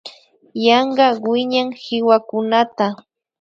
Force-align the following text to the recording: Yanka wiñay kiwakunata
Yanka 0.65 1.05
wiñay 1.29 1.69
kiwakunata 1.81 2.85